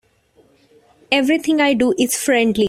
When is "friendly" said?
2.17-2.59